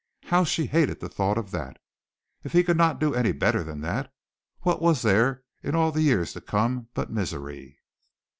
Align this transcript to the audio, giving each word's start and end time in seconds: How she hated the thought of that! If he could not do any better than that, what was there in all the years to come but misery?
How 0.23 0.43
she 0.45 0.65
hated 0.65 0.99
the 0.99 1.07
thought 1.07 1.37
of 1.37 1.51
that! 1.51 1.77
If 2.43 2.53
he 2.53 2.63
could 2.63 2.75
not 2.75 2.97
do 2.99 3.13
any 3.13 3.31
better 3.31 3.61
than 3.61 3.81
that, 3.81 4.11
what 4.61 4.81
was 4.81 5.03
there 5.03 5.43
in 5.61 5.75
all 5.75 5.91
the 5.91 6.01
years 6.01 6.33
to 6.33 6.41
come 6.41 6.87
but 6.95 7.11
misery? 7.11 7.77